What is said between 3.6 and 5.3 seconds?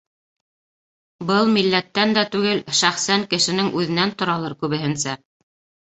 үҙенән торалыр күбеһенсә.